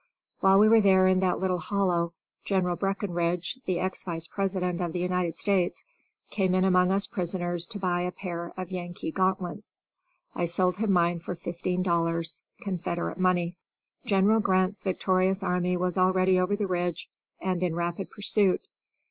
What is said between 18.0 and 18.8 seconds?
pursuit.